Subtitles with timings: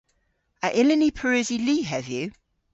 [0.65, 2.29] A yllyn ni pareusi li hedhyw?